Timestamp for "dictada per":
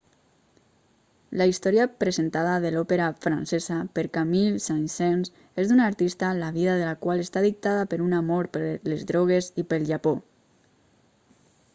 7.47-8.03